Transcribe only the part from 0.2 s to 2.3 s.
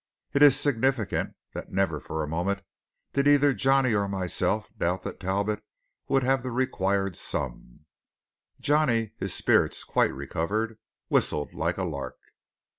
It is significant that never for a